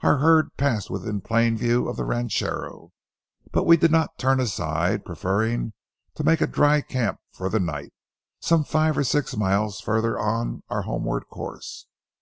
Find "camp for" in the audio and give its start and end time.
6.80-7.50